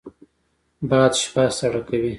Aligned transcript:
باد 0.89 1.13
شپه 1.21 1.43
سړه 1.57 1.81
کوي 1.87 2.09